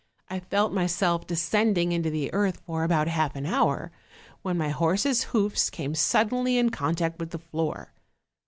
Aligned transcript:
I 0.31 0.39
felt 0.39 0.73
myself 0.73 1.27
descending 1.27 1.91
into 1.91 2.09
the 2.09 2.33
earth 2.33 2.63
for 2.65 2.83
about 2.83 3.07
half 3.07 3.35
an 3.35 3.45
hour, 3.45 3.91
when 4.41 4.57
my 4.57 4.69
horse's 4.69 5.25
hoofs 5.25 5.69
came 5.69 5.93
sud 5.93 6.31
denly 6.31 6.55
in 6.57 6.71
contact 6.71 7.19
with 7.19 7.29
the 7.29 7.37
floor. 7.37 7.93